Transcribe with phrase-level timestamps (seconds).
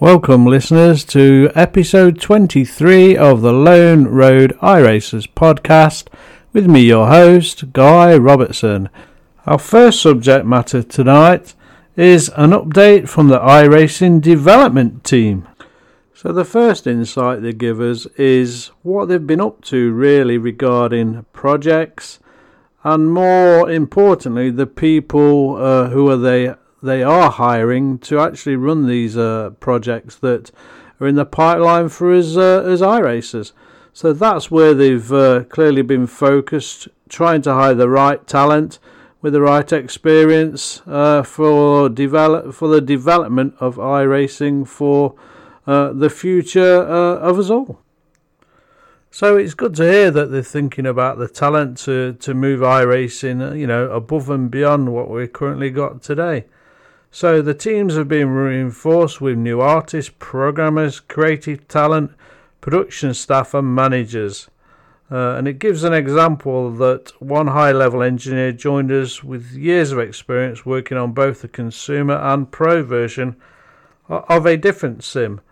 [0.00, 6.08] Welcome, listeners, to episode 23 of the Lone Road iRacers podcast
[6.54, 8.88] with me, your host, Guy Robertson.
[9.44, 11.52] Our first subject matter tonight
[11.96, 15.48] is an update from the iRacing development team.
[16.14, 21.26] So, the first insight they give us is what they've been up to really regarding
[21.32, 22.20] projects
[22.84, 28.86] and more importantly, the people uh, who are they they are hiring to actually run
[28.86, 30.52] these uh, projects that
[31.00, 33.52] are in the pipeline for us uh, as iRacers.
[33.96, 38.80] So that's where they've uh, clearly been focused, trying to hire the right talent
[39.22, 45.14] with the right experience uh, for develop for the development of iRacing for
[45.68, 47.78] uh, the future uh, of us all.
[49.12, 53.56] So it's good to hear that they're thinking about the talent to, to move iRacing,
[53.56, 56.46] you know, above and beyond what we've currently got today.
[57.12, 62.10] So the teams have been reinforced with new artists, programmers, creative talent,
[62.64, 64.48] production staff, and managers.
[65.10, 69.92] Uh, and it gives an example that one high level engineer joined us with years
[69.92, 73.36] of experience working on both the consumer and pro version
[74.08, 75.42] of a different sim.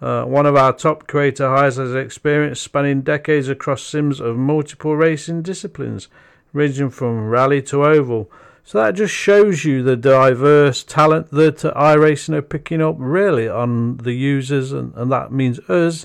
[0.00, 4.96] Uh, one of our top creator hires has experience spanning decades across sims of multiple
[4.96, 6.08] racing disciplines,
[6.54, 8.30] ranging from rally to oval
[8.68, 13.96] so that just shows you the diverse talent that iRacing are picking up really on
[13.96, 16.04] the users, and, and that means us,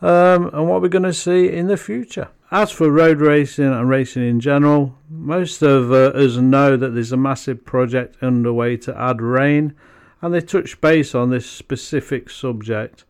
[0.00, 2.28] um, and what we're going to see in the future.
[2.50, 7.12] As for road racing and racing in general, most of uh, us know that there's
[7.12, 9.74] a massive project underway to add rain,
[10.22, 13.04] and they touch base on this specific subject.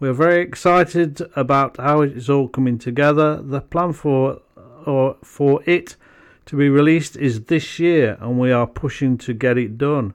[0.00, 3.40] We're very excited about how it's all coming together.
[3.40, 4.40] The plan for
[4.84, 5.94] or for it
[6.46, 10.12] to be released is this year, and we are pushing to get it done.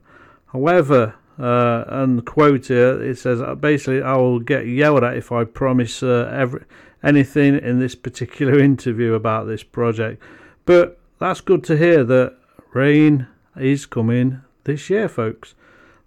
[0.52, 5.30] However, uh, and quote here, it says uh, basically, I will get yelled at if
[5.30, 6.64] I promise uh, every,
[7.02, 10.22] anything in this particular interview about this project.
[10.64, 12.36] But that's good to hear that
[12.72, 15.54] rain is coming this year, folks.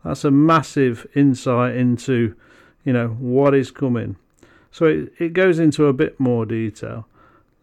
[0.03, 2.35] That's a massive insight into,
[2.83, 4.15] you know, what is coming.
[4.71, 7.07] So it, it goes into a bit more detail.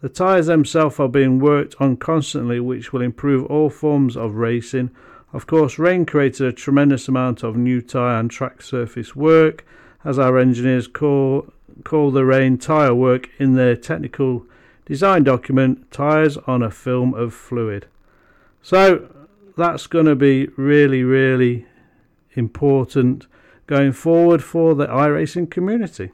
[0.01, 4.91] The tyres themselves are being worked on constantly, which will improve all forms of racing.
[5.33, 9.66] Of course, rain created a tremendous amount of new tyre and track surface work,
[10.05, 11.53] as our engineers call,
[11.84, 14.47] call the rain tyre work in their technical
[14.87, 17.87] design document tyres on a film of fluid.
[18.62, 19.15] So
[19.56, 21.66] that's going to be really, really
[22.34, 23.27] important
[23.66, 26.10] going forward for the iRacing community.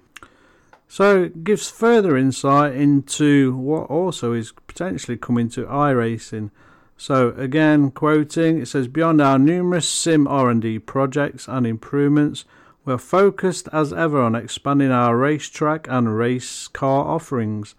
[0.89, 6.51] So it gives further insight into what also is potentially coming to iRacing.
[6.97, 12.45] So again, quoting, it says beyond our numerous sim R&D projects and improvements,
[12.85, 17.75] we're focused as ever on expanding our racetrack and race car offerings.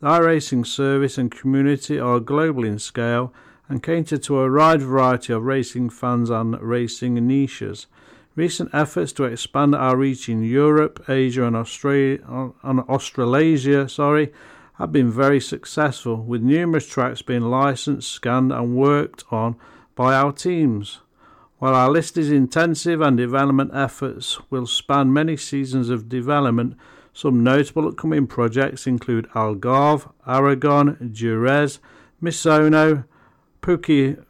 [0.00, 3.32] The iRacing service and community are global in scale
[3.68, 7.86] and cater to a wide variety of racing fans and racing niches.
[8.34, 12.18] Recent efforts to expand our reach in Europe, Asia, and Australia,
[12.62, 14.32] and Australasia, sorry,
[14.78, 19.56] have been very successful, with numerous tracks being licensed, scanned, and worked on
[19.96, 21.00] by our teams.
[21.58, 26.76] While our list is intensive and development efforts will span many seasons of development,
[27.12, 31.80] some notable upcoming projects include Algarve, Aragon, Jerez,
[32.22, 33.04] Misano,
[33.60, 34.24] Puki,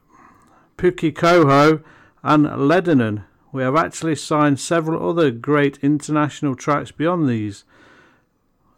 [0.78, 1.84] Pukekohe,
[2.22, 3.24] and Lebanon.
[3.52, 7.64] We have actually signed several other great international tracks beyond these,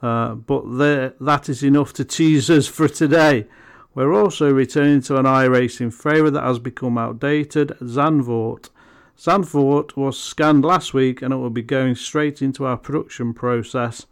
[0.02, 3.46] uh, but that is enough to tease us for today.
[3.94, 8.70] We're also returning to an iRacing favourite that has become outdated, Zandvoort.
[9.18, 14.06] Zandvoort was scanned last week and it will be going straight into our production process.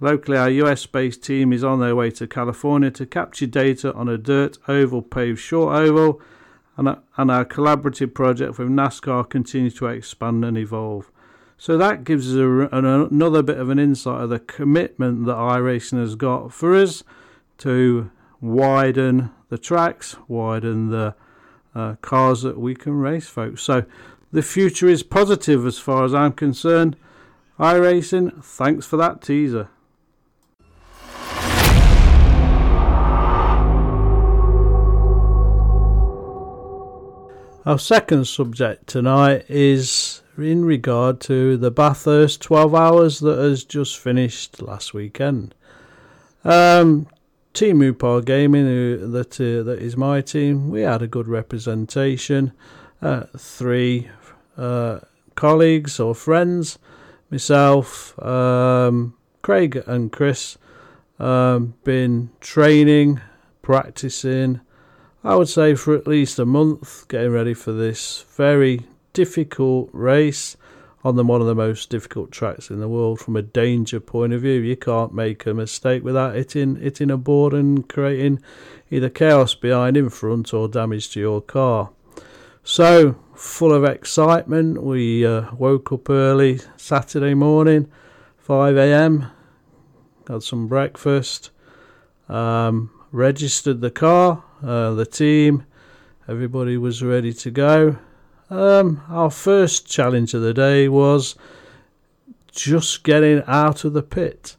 [0.00, 4.08] Locally, our US based team is on their way to California to capture data on
[4.08, 6.20] a dirt oval paved short oval
[6.76, 11.10] and, and our collaborative project with NASCAR continues to expand and evolve.
[11.58, 15.36] So that gives us a, an, another bit of an insight of the commitment that
[15.36, 17.02] iRacing has got for us
[17.58, 18.10] to
[18.40, 21.14] widen the tracks, widen the
[21.74, 23.62] uh, cars that we can race, folks.
[23.62, 23.84] So
[24.32, 26.96] the future is positive as far as I'm concerned.
[27.58, 29.68] iRacing, thanks for that teaser.
[37.64, 43.98] Our second subject tonight is in regard to the Bathurst 12 hours that has just
[43.98, 45.54] finished last weekend.
[46.44, 47.06] Um,
[47.52, 52.52] team Upar Gaming, who, that uh, that is my team, we had a good representation.
[53.00, 54.08] Uh, three
[54.56, 55.00] uh,
[55.34, 56.78] colleagues or friends,
[57.30, 60.58] myself, um, Craig, and Chris,
[61.18, 63.20] um, been training,
[63.62, 64.60] practicing.
[65.24, 68.86] I would say for at least a month, getting ready for this very
[69.16, 70.58] difficult race
[71.02, 74.34] on the, one of the most difficult tracks in the world from a danger point
[74.34, 74.60] of view.
[74.60, 78.42] You can't make a mistake without hitting hitting a board and creating
[78.90, 81.88] either chaos behind, in front, or damage to your car.
[82.62, 87.90] So, full of excitement, we uh, woke up early Saturday morning,
[88.36, 89.30] 5 a.m.,
[90.28, 91.50] had some breakfast,
[92.28, 95.64] um, registered the car, uh, the team,
[96.28, 97.96] everybody was ready to go.
[98.48, 101.34] Um, our first challenge of the day was
[102.52, 104.56] just getting out of the pit.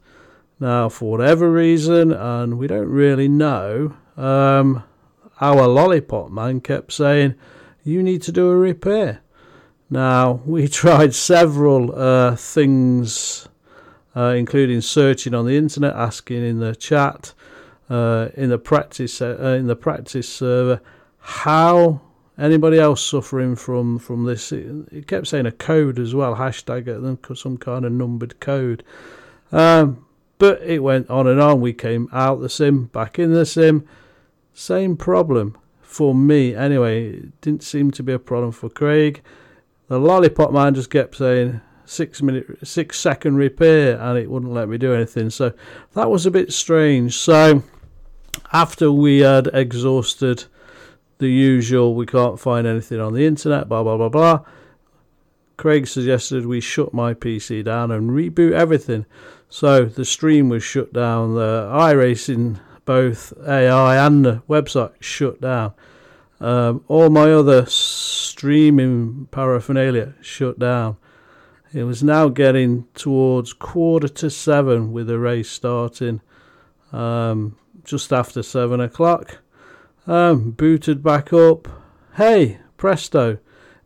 [0.60, 4.84] Now, for whatever reason, and we don't really know, um,
[5.40, 7.36] our lollipop man kept saying,
[7.84, 9.22] You need to do a repair.
[9.90, 13.48] Now, we tried several uh, things,
[14.16, 17.34] uh, including searching on the internet, asking in the chat,
[17.90, 20.82] uh, in the practice uh, in the practice server,
[21.20, 22.02] how
[22.40, 24.52] Anybody else suffering from from this?
[24.52, 28.84] It, kept saying a code as well, hashtag it, some kind of numbered code.
[29.52, 30.06] Um,
[30.38, 31.62] but it went on and on.
[31.62, 33.88] We came out the sim, back in the sim.
[34.54, 37.10] Same problem for me anyway.
[37.10, 39.24] It didn't seem to be a problem for Craig.
[39.88, 44.70] The lollipop man just kept saying six minute, six second repair, and it wouldn't let
[44.70, 45.30] me do anything.
[45.32, 45.54] So
[45.94, 47.18] that was a bit strange.
[47.18, 47.64] So
[48.54, 50.46] after we had exhausted
[51.20, 54.42] the usual, we can't find anything on the internet, blah, blah, blah, blah.
[55.58, 59.06] Craig suggested we shut my PC down and reboot everything.
[59.50, 65.74] So the stream was shut down, the iRacing, both AI and the website shut down.
[66.40, 70.98] Um, all my other streaming paraphernalia shut down.
[71.74, 76.22] It was now getting towards quarter to seven with the race starting
[76.94, 79.40] um, just after seven o'clock.
[80.08, 81.68] Um, booted back up.
[82.16, 83.40] Hey, presto,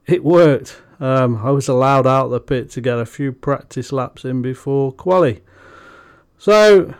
[0.05, 0.79] it worked.
[0.99, 4.91] Um, I was allowed out the pit to get a few practice laps in before
[4.91, 5.41] quali.
[6.37, 6.93] So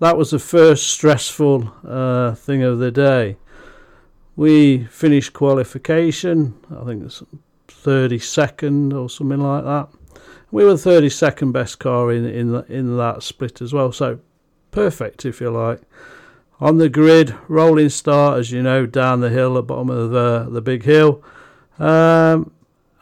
[0.00, 3.38] that was the first stressful uh, thing of the day.
[4.36, 7.22] We finished qualification, I think it's
[7.68, 9.88] 32nd or something like that.
[10.50, 14.20] We were the 32nd best car in in in that split as well, so
[14.70, 15.80] perfect if you like
[16.60, 20.48] on the grid, rolling start, as you know, down the hill, the bottom of the,
[20.50, 21.22] the big hill.
[21.78, 22.52] Um,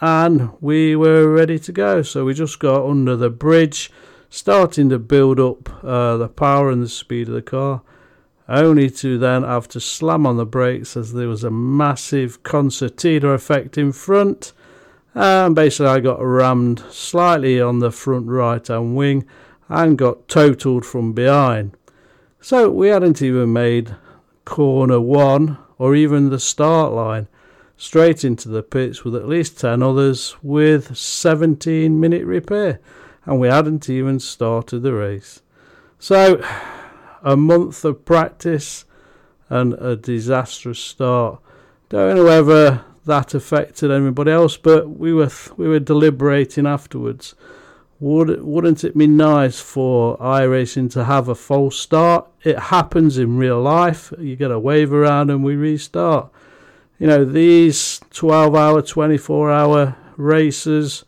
[0.00, 2.02] and we were ready to go.
[2.02, 3.92] So we just got under the bridge,
[4.28, 7.82] starting to build up uh, the power and the speed of the car,
[8.48, 13.28] only to then have to slam on the brakes as there was a massive concertina
[13.28, 14.52] effect in front.
[15.14, 19.24] And basically, I got rammed slightly on the front right hand wing
[19.68, 21.76] and got totaled from behind.
[22.44, 23.96] So we hadn't even made
[24.44, 27.26] corner one or even the start line.
[27.78, 32.80] Straight into the pits with at least 10 others with 17 minute repair.
[33.24, 35.40] And we hadn't even started the race.
[35.98, 36.44] So,
[37.22, 38.84] a month of practice
[39.48, 41.40] and a disastrous start.
[41.88, 47.34] Don't know whether that affected anybody else, but we were we were deliberating afterwards
[48.00, 52.26] would, wouldn't it be nice for iRacing to have a false start?
[52.42, 54.12] It happens in real life.
[54.18, 56.30] You get a wave around and we restart.
[56.98, 61.04] You know, these 12 hour, 24 hour races,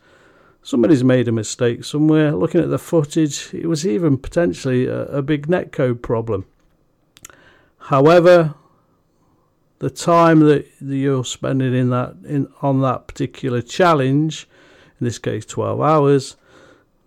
[0.63, 2.33] somebody's made a mistake somewhere.
[2.33, 6.45] Looking at the footage, it was even potentially a, a big netcode problem.
[7.77, 8.55] However,
[9.79, 14.47] the time that you're spending in that in on that particular challenge,
[14.99, 16.35] in this case 12 hours,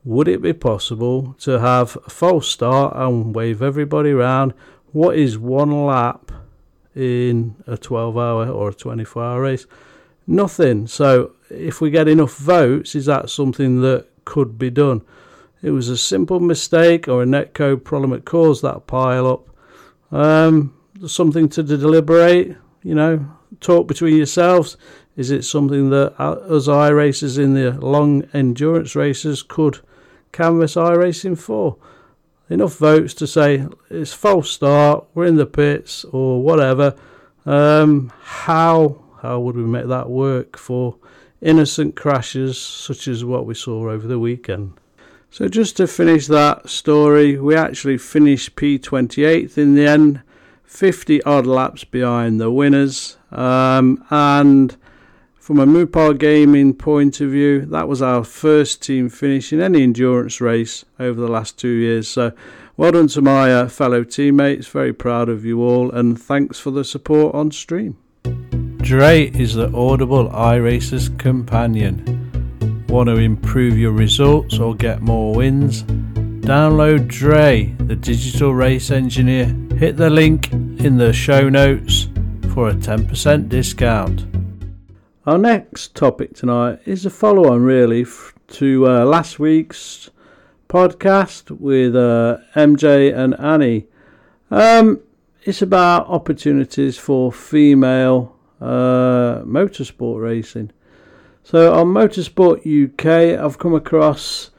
[0.04, 4.54] would it be possible to have a false start and wave everybody around?
[4.92, 6.32] What is one lap
[6.94, 9.66] in a 12 hour or a 24 hour race?
[10.26, 10.86] Nothing.
[10.86, 15.02] So, if we get enough votes, is that something that could be done?
[15.62, 19.48] It was a simple mistake or a netcode problem that caused that pile up.
[20.12, 20.74] Um,
[21.06, 23.26] something to deliberate, you know,
[23.60, 24.76] talk between yourselves.
[25.16, 29.80] Is it something that us iRacers in the long endurance races could
[30.32, 31.76] canvas iRacing for.
[32.48, 36.94] Enough votes to say it's false start, we're in the pits or whatever.
[37.46, 40.96] Um, how How would we make that work for
[41.42, 44.72] innocent crashes such as what we saw over the weekend?
[45.30, 50.22] So, just to finish that story, we actually finished P28th in the end,
[50.64, 53.18] 50 odd laps behind the winners.
[53.30, 54.76] Um, and
[55.40, 59.82] from a Mupar Gaming point of view, that was our first team finish in any
[59.82, 62.08] endurance race over the last two years.
[62.08, 62.32] So,
[62.76, 64.66] well done to my uh, fellow teammates.
[64.66, 67.96] Very proud of you all, and thanks for the support on stream.
[68.82, 72.84] Dre is the Audible iRacer's companion.
[72.88, 75.84] Want to improve your results or get more wins?
[76.44, 79.46] Download Dre, the digital race engineer.
[79.78, 82.08] Hit the link in the show notes
[82.52, 84.29] for a 10% discount.
[85.26, 88.06] Our next topic tonight is a follow on, really,
[88.52, 90.08] to uh, last week's
[90.66, 93.86] podcast with uh, MJ and Annie.
[94.50, 95.00] Um,
[95.42, 100.72] it's about opportunities for female uh, motorsport racing.
[101.42, 104.52] So on Motorsport UK, I've come across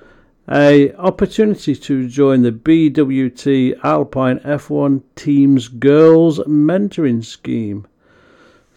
[0.48, 7.88] a opportunity to join the BWT Alpine F1 Teams Girls Mentoring Scheme.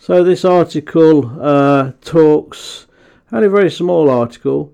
[0.05, 2.87] So this article uh, talks,
[3.33, 4.71] only a very small article,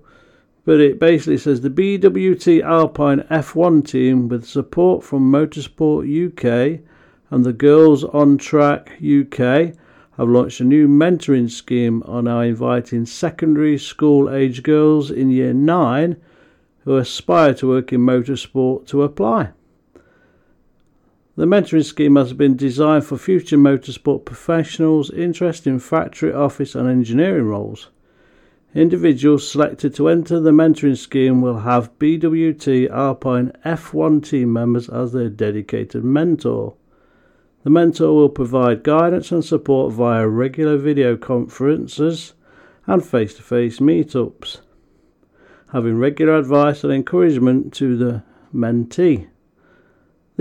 [0.65, 6.81] but it basically says the BWT Alpine F1 team, with support from Motorsport UK
[7.29, 9.73] and the Girls on Track UK,
[10.17, 16.17] have launched a new mentoring scheme are inviting secondary school age girls in year 9
[16.83, 19.51] who aspire to work in motorsport to apply.
[21.37, 26.89] The mentoring scheme has been designed for future motorsport professionals interested in factory, office, and
[26.89, 27.89] engineering roles.
[28.75, 35.13] Individuals selected to enter the mentoring scheme will have BWT Alpine F1 team members as
[35.13, 36.75] their dedicated mentor.
[37.63, 42.33] The mentor will provide guidance and support via regular video conferences
[42.87, 44.59] and face to face meetups,
[45.71, 48.23] having regular advice and encouragement to the
[48.53, 49.27] mentee.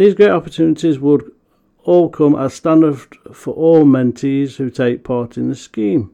[0.00, 1.30] These great opportunities would
[1.84, 2.96] all come as standard
[3.34, 6.10] for all mentees who take part in the scheme.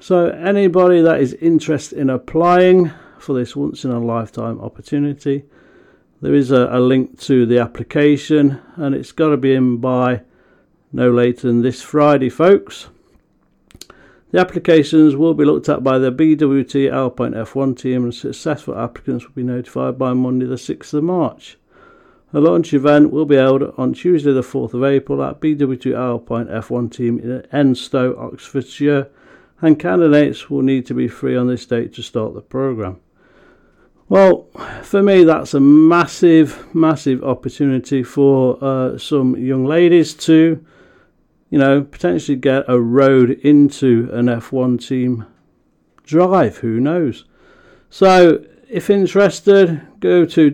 [0.00, 5.44] So, anybody that is interested in applying for this once in a lifetime opportunity,
[6.20, 10.22] there is a, a link to the application and it's got to be in by
[10.92, 12.88] no later than this Friday, folks.
[14.32, 19.26] The applications will be looked at by the BWT Alpine F1 team and successful applicants
[19.26, 21.56] will be notified by Monday the 6th of March.
[22.32, 26.46] A launch event will be held on Tuesday the 4th of April at BWT Alpine
[26.46, 29.08] F1 team in Enstone, Oxfordshire
[29.60, 33.00] and candidates will need to be free on this date to start the programme.
[34.08, 34.48] Well,
[34.82, 40.64] for me, that's a massive, massive opportunity for uh, some young ladies to,
[41.50, 45.26] you know, potentially get a road into an F1 team
[46.04, 46.58] drive.
[46.58, 47.24] Who knows?
[47.88, 50.50] So, if interested, go to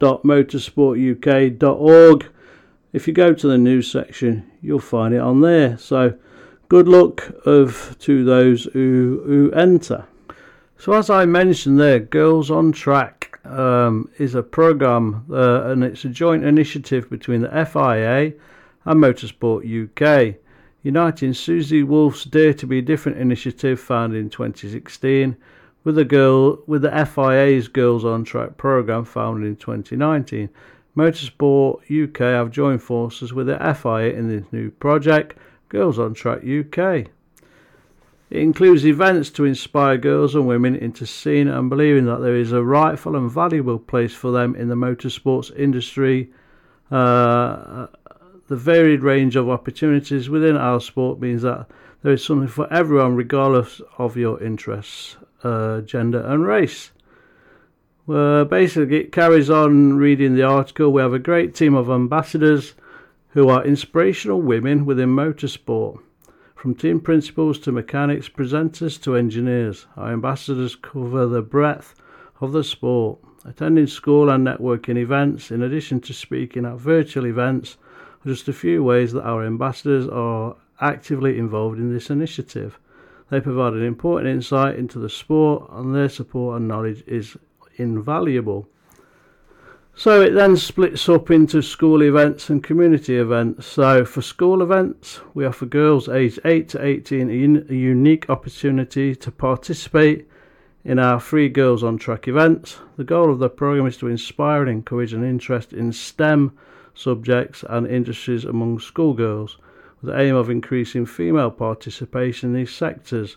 [0.00, 2.26] www.motorsportuk.org.
[2.92, 5.76] If you go to the news section, you'll find it on there.
[5.78, 6.14] So,
[6.68, 10.06] good luck of to those who who enter.
[10.78, 16.04] So, as I mentioned there, Girls on Track um, is a program uh, and it's
[16.04, 18.32] a joint initiative between the FIA
[18.84, 20.36] and Motorsport UK,
[20.82, 25.36] uniting Susie Wolff's Dare to Be Different initiative founded in 2016
[25.86, 30.48] with the girl with the FIA's Girls on Track program founded in 2019.
[30.96, 35.38] Motorsport UK have joined forces with the FIA in this new project,
[35.68, 37.06] Girls on Track UK.
[38.30, 42.50] It includes events to inspire girls and women into seeing and believing that there is
[42.50, 46.32] a rightful and valuable place for them in the motorsports industry.
[46.90, 47.86] Uh,
[48.48, 51.68] the varied range of opportunities within our sport means that
[52.02, 56.90] there is something for everyone, regardless of your interests, uh, gender, and race.
[58.08, 60.92] Uh, basically, it carries on reading the article.
[60.92, 62.74] We have a great team of ambassadors
[63.30, 66.00] who are inspirational women within motorsport.
[66.54, 71.94] From team principals to mechanics, presenters to engineers, our ambassadors cover the breadth
[72.40, 77.76] of the sport, attending school and networking events, in addition to speaking at virtual events,
[78.24, 82.78] are just a few ways that our ambassadors are actively involved in this initiative.
[83.30, 87.36] They provide an important insight into the sport, and their support and knowledge is
[87.76, 88.68] invaluable.
[89.98, 93.66] So it then splits up into school events and community events.
[93.66, 97.30] So for school events, we offer girls aged 8 to 18
[97.70, 100.28] a unique opportunity to participate
[100.84, 102.78] in our free Girls on Track events.
[102.96, 106.56] The goal of the program is to inspire and encourage an interest in STEM
[106.94, 109.56] subjects and industries among schoolgirls.
[110.00, 113.36] With the aim of increasing female participation in these sectors,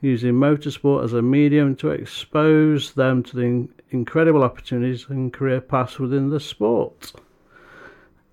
[0.00, 5.98] using motorsport as a medium to expose them to the incredible opportunities and career paths
[5.98, 7.12] within the sport.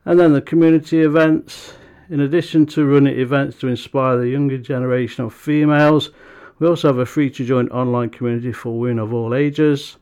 [0.05, 1.73] And then the community events.
[2.07, 6.11] In addition to running events to inspire the younger generation of females,
[6.59, 9.97] we also have a free to join online community for women of all ages.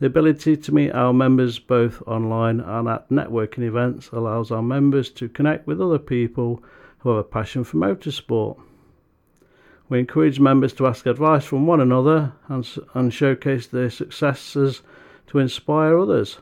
[0.00, 5.10] The ability to meet our members both online and at networking events allows our members
[5.10, 6.62] to connect with other people
[6.98, 8.60] who have a passion for motorsport.
[9.88, 14.82] We encourage members to ask advice from one another and, and showcase their successes
[15.28, 16.38] to inspire others,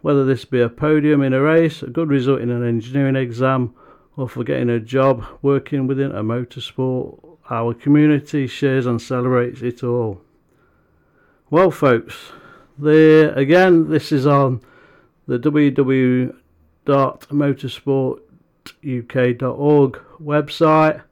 [0.00, 3.74] whether this be a podium in a race, a good result in an engineering exam,
[4.16, 7.38] or for getting a job working within a motorsport.
[7.50, 10.20] Our community shares and celebrates it all.
[11.50, 12.32] Well, folks,
[12.76, 14.60] there again, this is on
[15.26, 15.38] the
[18.82, 21.02] www.motorsportuk.org website.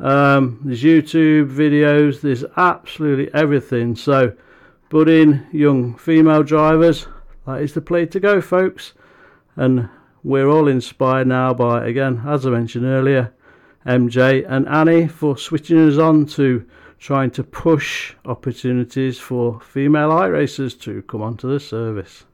[0.00, 3.94] Um, there's YouTube videos, there's absolutely everything.
[3.96, 4.34] So,
[4.92, 7.08] in young female drivers.
[7.46, 8.92] That is the play to go, folks.
[9.56, 9.88] And
[10.22, 13.32] we're all inspired now by, again, as I mentioned earlier,
[13.84, 16.64] MJ and Annie for switching us on to
[16.98, 22.24] trying to push opportunities for female iRacers to come onto the service.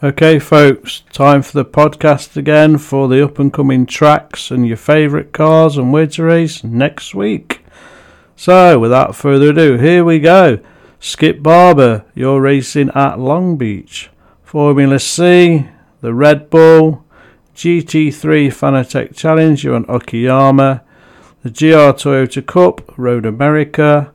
[0.00, 4.76] Okay, folks, time for the podcast again for the up and coming tracks and your
[4.76, 7.64] favourite cars and where to race next week.
[8.36, 10.60] So, without further ado, here we go.
[11.00, 14.08] Skip Barber, you're racing at Long Beach.
[14.44, 15.66] Formula C,
[16.00, 17.04] the Red Bull,
[17.56, 20.80] GT3 Fanatec Challenge, you're on Okayama,
[21.42, 24.12] the GR Toyota Cup, Road America,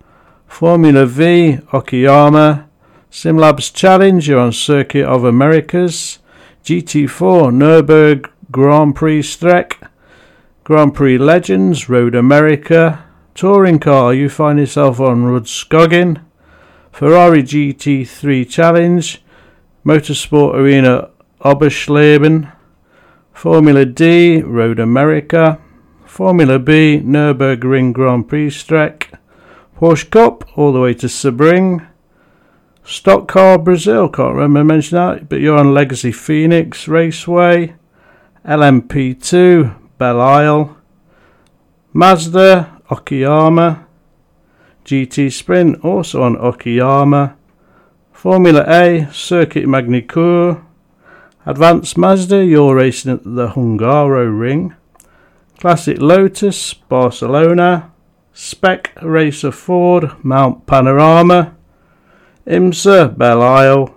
[0.48, 2.70] Formula V, Okayama,
[3.13, 6.17] SimLabs Challenge, you're on Circuit of Americas,
[6.65, 9.88] GT4 Nürburg Grand Prix Streck,
[10.63, 16.23] Grand Prix Legends, Road America, Touring Car, you find yourself on Rudskogen,
[16.91, 19.23] Ferrari GT3 Challenge,
[19.86, 22.52] Motorsport Arena Oschersleben,
[23.32, 25.60] Formula D, Road America,
[26.04, 29.15] Formula B, Nürburgring Grand Prix Streck,
[29.78, 31.88] Porsche Cup all the way to Sebring,
[32.86, 37.76] Stock Car Brazil, can't remember mentioning that, but you're on Legacy Phoenix Raceway,
[38.46, 40.78] LMP2, Belle Isle,
[41.93, 43.86] Mazda, Okayama,
[44.84, 47.36] GT Sprint also on Okayama,
[48.12, 50.58] Formula A, Circuit Magny-Cours,
[51.46, 54.74] Advanced Mazda, you're racing at the Hungaroring.
[55.60, 57.91] Classic Lotus, Barcelona.
[58.32, 61.53] Spec Racer Ford, Mount Panorama.
[62.45, 63.95] IMSA, Belle Isle.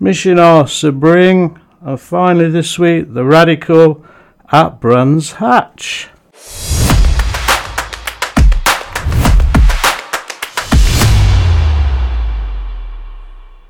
[0.00, 1.60] Mission R, Sebring.
[1.80, 4.04] And finally this week, the Radical
[4.50, 6.08] at Brands Hatch.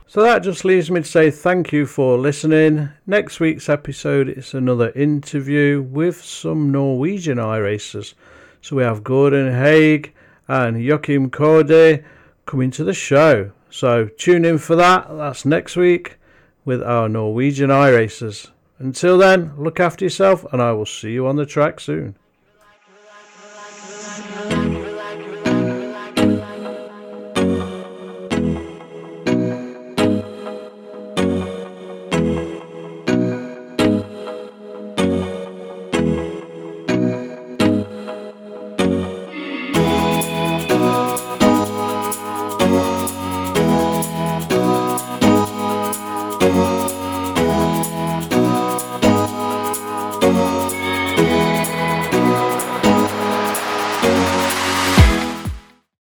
[0.07, 2.89] So that just leaves me to say thank you for listening.
[3.07, 8.15] Next week's episode is another interview with some Norwegian iRacers.
[8.63, 10.15] So we have Gordon Haig
[10.49, 12.03] and Joachim Kode
[12.47, 13.53] coming to the show.
[13.71, 15.09] So tune in for that.
[15.11, 16.19] That's next week
[16.65, 18.51] with our Norwegian iRacers.
[18.79, 22.17] Until then, look after yourself and I will see you on the track soon.